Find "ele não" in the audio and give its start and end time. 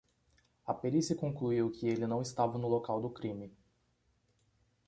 1.87-2.23